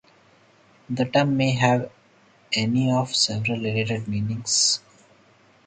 [0.89, 1.91] The term may have
[2.53, 4.81] any of several related meanings.